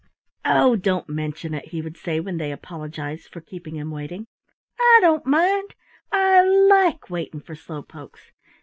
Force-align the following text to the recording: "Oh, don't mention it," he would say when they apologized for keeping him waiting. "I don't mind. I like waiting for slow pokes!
"Oh, 0.43 0.75
don't 0.75 1.07
mention 1.09 1.53
it," 1.53 1.65
he 1.67 1.79
would 1.79 1.95
say 1.95 2.19
when 2.19 2.37
they 2.37 2.51
apologized 2.51 3.27
for 3.31 3.39
keeping 3.39 3.75
him 3.75 3.91
waiting. 3.91 4.25
"I 4.79 4.97
don't 4.99 5.27
mind. 5.27 5.75
I 6.11 6.41
like 6.41 7.11
waiting 7.11 7.39
for 7.41 7.53
slow 7.53 7.83
pokes! 7.83 8.31